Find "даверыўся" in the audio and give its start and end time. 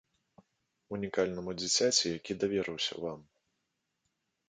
2.47-2.93